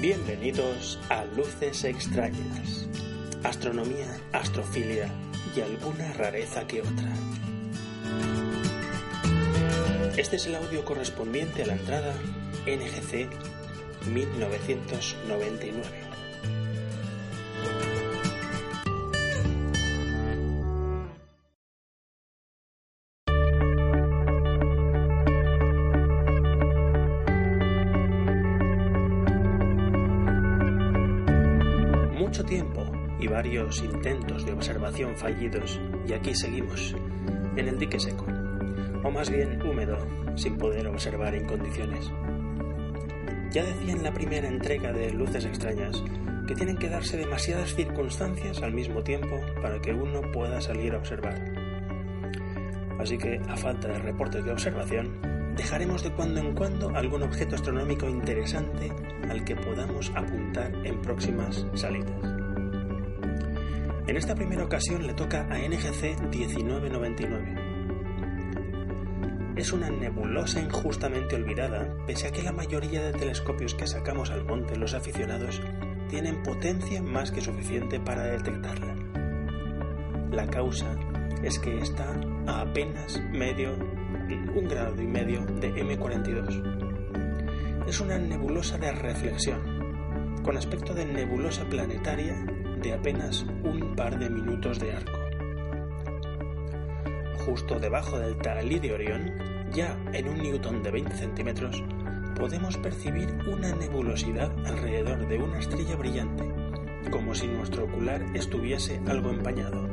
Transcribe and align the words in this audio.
Bienvenidos 0.00 1.00
a 1.08 1.24
Luces 1.24 1.82
Extrañas, 1.82 2.86
astronomía, 3.42 4.16
astrofilia 4.32 5.10
y 5.56 5.60
alguna 5.60 6.12
rareza 6.12 6.68
que 6.68 6.82
otra. 6.82 7.12
Este 10.16 10.36
es 10.36 10.46
el 10.46 10.54
audio 10.54 10.84
correspondiente 10.84 11.64
a 11.64 11.66
la 11.66 11.72
entrada 11.72 12.14
NGC 12.64 13.57
1999. 14.06 15.82
Mucho 32.18 32.44
tiempo 32.44 32.84
y 33.18 33.26
varios 33.26 33.82
intentos 33.82 34.44
de 34.44 34.52
observación 34.52 35.16
fallidos 35.16 35.80
y 36.06 36.12
aquí 36.12 36.34
seguimos, 36.34 36.94
en 37.56 37.68
el 37.68 37.78
dique 37.78 37.98
seco, 37.98 38.26
o 39.02 39.10
más 39.10 39.30
bien 39.30 39.60
húmedo, 39.62 39.98
sin 40.36 40.56
poder 40.56 40.86
observar 40.86 41.34
en 41.34 41.46
condiciones. 41.46 42.10
Ya 43.50 43.64
decía 43.64 43.92
en 43.92 44.02
la 44.02 44.12
primera 44.12 44.46
entrega 44.46 44.92
de 44.92 45.10
Luces 45.10 45.46
extrañas 45.46 46.02
que 46.46 46.54
tienen 46.54 46.76
que 46.76 46.88
darse 46.88 47.16
demasiadas 47.16 47.74
circunstancias 47.74 48.62
al 48.62 48.74
mismo 48.74 49.02
tiempo 49.02 49.40
para 49.62 49.80
que 49.80 49.92
uno 49.92 50.20
pueda 50.32 50.60
salir 50.60 50.94
a 50.94 50.98
observar. 50.98 51.40
Así 52.98 53.16
que, 53.16 53.40
a 53.48 53.56
falta 53.56 53.88
de 53.88 53.98
reportes 53.98 54.44
de 54.44 54.52
observación, 54.52 55.54
dejaremos 55.56 56.02
de 56.02 56.12
cuando 56.12 56.40
en 56.40 56.54
cuando 56.54 56.94
algún 56.94 57.22
objeto 57.22 57.54
astronómico 57.54 58.08
interesante 58.08 58.92
al 59.30 59.44
que 59.44 59.56
podamos 59.56 60.12
apuntar 60.14 60.72
en 60.84 61.00
próximas 61.00 61.66
salidas. 61.74 62.22
En 64.06 64.16
esta 64.16 64.34
primera 64.34 64.64
ocasión 64.64 65.06
le 65.06 65.14
toca 65.14 65.46
a 65.50 65.58
NGC 65.58 66.20
1999 66.30 67.77
es 69.58 69.72
una 69.72 69.90
nebulosa 69.90 70.60
injustamente 70.60 71.34
olvidada, 71.34 71.92
pese 72.06 72.28
a 72.28 72.30
que 72.30 72.44
la 72.44 72.52
mayoría 72.52 73.02
de 73.02 73.12
telescopios 73.12 73.74
que 73.74 73.88
sacamos 73.88 74.30
al 74.30 74.44
monte 74.44 74.76
los 74.76 74.94
aficionados 74.94 75.60
tienen 76.08 76.44
potencia 76.44 77.02
más 77.02 77.32
que 77.32 77.40
suficiente 77.40 77.98
para 77.98 78.22
detectarla. 78.22 78.94
La 80.30 80.46
causa 80.46 80.96
es 81.42 81.58
que 81.58 81.76
está 81.78 82.20
a 82.46 82.60
apenas 82.60 83.20
medio, 83.32 83.74
un 83.74 84.68
grado 84.68 85.02
y 85.02 85.08
medio 85.08 85.44
de 85.44 85.74
M42. 85.74 87.88
Es 87.88 88.00
una 88.00 88.16
nebulosa 88.16 88.78
de 88.78 88.92
reflexión, 88.92 90.40
con 90.44 90.56
aspecto 90.56 90.94
de 90.94 91.04
nebulosa 91.04 91.68
planetaria 91.68 92.46
de 92.80 92.92
apenas 92.92 93.44
un 93.64 93.96
par 93.96 94.20
de 94.20 94.30
minutos 94.30 94.78
de 94.78 94.92
arco 94.92 95.27
justo 97.48 97.80
debajo 97.80 98.18
del 98.18 98.36
talí 98.36 98.78
de 98.78 98.92
Orión, 98.92 99.32
ya 99.72 99.98
en 100.12 100.28
un 100.28 100.36
newton 100.36 100.82
de 100.82 100.90
20 100.90 101.16
centímetros, 101.16 101.82
podemos 102.36 102.76
percibir 102.76 103.26
una 103.46 103.74
nebulosidad 103.74 104.52
alrededor 104.66 105.26
de 105.26 105.38
una 105.38 105.58
estrella 105.58 105.96
brillante, 105.96 106.44
como 107.10 107.34
si 107.34 107.46
nuestro 107.46 107.84
ocular 107.84 108.22
estuviese 108.34 109.00
algo 109.06 109.30
empañado. 109.30 109.88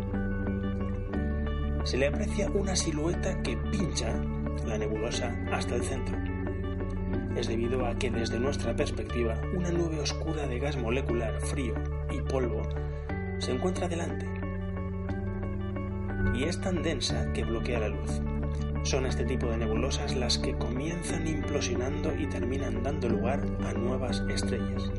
Se 1.86 1.98
le 1.98 2.08
aprecia 2.08 2.50
una 2.50 2.76
silueta 2.76 3.42
que 3.42 3.56
pincha 3.56 4.14
la 4.68 4.78
nebulosa 4.78 5.34
hasta 5.54 5.76
el 5.76 5.84
centro. 5.84 6.18
Es 7.38 7.48
debido 7.48 7.86
a 7.86 7.96
que 7.98 8.12
desde 8.12 8.38
nuestra 8.38 8.76
perspectiva 8.76 9.40
una 9.56 9.72
nube 9.72 10.02
oscura 10.02 10.46
de 10.46 10.60
gas 10.60 10.76
molecular 10.76 11.40
frío 11.40 11.74
y 12.12 12.20
polvo 12.30 12.64
se 13.40 13.54
encuentra 13.54 13.88
delante 13.88 14.35
y 16.34 16.46
es 16.46 16.60
tan 16.60 16.82
densa 16.82 17.32
que 17.34 17.44
bloquea 17.44 17.80
la 17.80 17.90
luz. 17.90 18.22
Son 18.84 19.06
este 19.06 19.26
tipo 19.26 19.48
de 19.48 19.58
nebulosas 19.58 20.16
las 20.16 20.38
que 20.38 20.54
comienzan 20.54 21.28
implosionando 21.28 22.14
y 22.16 22.28
terminan 22.28 22.84
dando 22.84 23.10
lugar 23.10 23.46
a 23.66 23.74
nuevas 23.74 24.24
estrellas. 24.30 24.92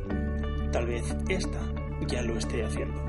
Tal 0.72 0.86
vez 0.86 1.16
esta 1.28 1.60
ya 2.06 2.22
lo 2.22 2.36
esté 2.36 2.64
haciendo. 2.64 3.00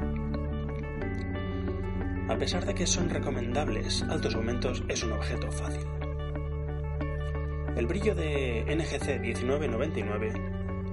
A 2.30 2.38
pesar 2.38 2.66
de 2.66 2.76
que 2.76 2.86
son 2.86 3.10
recomendables 3.10 4.04
altos 4.04 4.36
aumentos, 4.36 4.84
es 4.88 5.04
un 5.04 5.14
objeto 5.14 5.52
fácil. 5.52 5.88
El 7.76 7.88
brillo 7.88 8.16
de 8.16 8.66
NGC 8.68 9.20
1999 9.20 10.34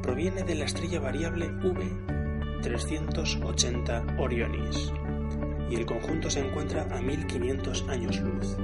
proviene 0.03 0.43
de 0.45 0.55
la 0.55 0.65
estrella 0.65 1.01
variable 1.01 1.47
V 1.63 2.15
380 2.63 4.17
Orionis, 4.19 4.93
y 5.71 5.77
el 5.77 5.87
conjunto 5.87 6.31
se 6.31 6.41
encuentra 6.41 6.87
a 6.91 7.01
1500 7.01 7.87
años 7.89 8.21
luz. 8.21 8.57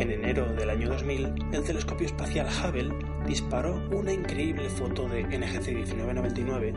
En 0.00 0.10
enero 0.10 0.46
del 0.54 0.70
año 0.70 0.88
2000, 0.88 1.34
el 1.52 1.62
telescopio 1.62 2.06
espacial 2.06 2.46
Hubble 2.46 2.90
disparó 3.26 3.82
una 3.90 4.12
increíble 4.12 4.68
foto 4.70 5.06
de 5.06 5.24
NGC 5.24 5.68
1999 5.68 6.74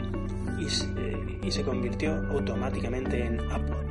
y, 0.59 1.51
se 1.51 1.63
convirtió 1.63 2.15
automáticamente 2.31 3.25
en 3.25 3.39
Upload. 3.39 3.85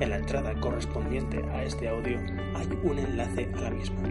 En 0.00 0.10
la 0.10 0.18
entrada 0.18 0.54
correspondiente 0.60 1.42
a 1.52 1.64
este 1.64 1.88
audio 1.88 2.18
hay 2.54 2.68
un 2.84 2.98
enlace 2.98 3.48
a 3.56 3.60
la 3.60 3.70
misma. 3.70 4.02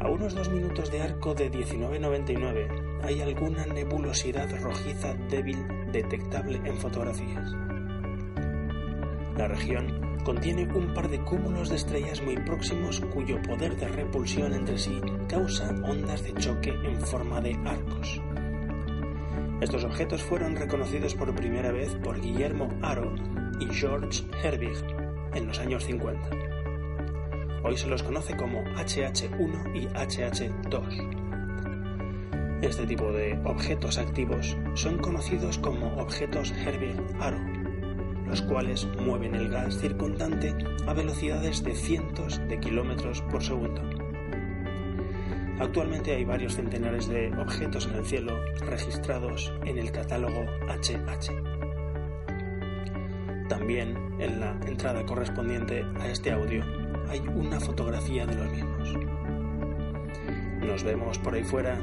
A 0.00 0.08
unos 0.08 0.34
dos 0.34 0.50
minutos 0.50 0.90
de 0.90 1.02
arco 1.02 1.34
de 1.34 1.50
1999 1.50 2.68
hay 3.02 3.20
alguna 3.20 3.66
nebulosidad 3.66 4.48
rojiza 4.60 5.14
débil 5.28 5.58
detectable 5.92 6.60
en 6.64 6.76
fotografías. 6.76 7.54
La 9.38 9.46
región 9.46 10.18
contiene 10.24 10.68
un 10.74 10.92
par 10.92 11.08
de 11.08 11.20
cúmulos 11.20 11.68
de 11.68 11.76
estrellas 11.76 12.20
muy 12.20 12.36
próximos 12.38 13.00
cuyo 13.14 13.40
poder 13.40 13.76
de 13.76 13.86
repulsión 13.86 14.52
entre 14.52 14.76
sí 14.76 15.00
causa 15.28 15.72
ondas 15.84 16.24
de 16.24 16.34
choque 16.34 16.70
en 16.70 17.00
forma 17.00 17.40
de 17.40 17.54
arcos. 17.64 18.20
Estos 19.60 19.84
objetos 19.84 20.24
fueron 20.24 20.56
reconocidos 20.56 21.14
por 21.14 21.32
primera 21.36 21.70
vez 21.70 21.94
por 22.02 22.20
Guillermo 22.20 22.68
Aro 22.82 23.14
y 23.60 23.72
George 23.72 24.24
Herbig 24.42 24.74
en 25.34 25.46
los 25.46 25.60
años 25.60 25.84
50. 25.84 26.30
Hoy 27.62 27.76
se 27.76 27.86
los 27.86 28.02
conoce 28.02 28.36
como 28.36 28.64
HH1 28.64 29.76
y 29.76 29.86
HH2. 29.86 31.28
Este 32.60 32.86
tipo 32.86 33.12
de 33.12 33.38
objetos 33.44 33.98
activos 33.98 34.56
son 34.74 34.98
conocidos 34.98 35.58
como 35.58 35.96
objetos 35.98 36.52
Herbig-Aro 36.52 37.57
los 38.28 38.42
cuales 38.42 38.86
mueven 39.00 39.34
el 39.34 39.48
gas 39.48 39.78
circundante 39.78 40.54
a 40.86 40.92
velocidades 40.92 41.64
de 41.64 41.74
cientos 41.74 42.40
de 42.48 42.60
kilómetros 42.60 43.22
por 43.22 43.42
segundo. 43.42 43.82
Actualmente 45.58 46.14
hay 46.14 46.24
varios 46.24 46.54
centenares 46.54 47.08
de 47.08 47.32
objetos 47.36 47.86
en 47.86 47.96
el 47.96 48.04
cielo 48.04 48.36
registrados 48.60 49.52
en 49.64 49.78
el 49.78 49.90
catálogo 49.90 50.44
HH. 50.68 51.32
También 53.48 53.96
en 54.20 54.40
la 54.40 54.56
entrada 54.66 55.04
correspondiente 55.04 55.84
a 55.98 56.08
este 56.08 56.30
audio 56.30 56.62
hay 57.08 57.20
una 57.34 57.58
fotografía 57.58 58.26
de 58.26 58.36
los 58.36 58.50
mismos. 58.50 58.94
Nos 60.60 60.84
vemos 60.84 61.18
por 61.18 61.34
ahí 61.34 61.42
fuera 61.42 61.80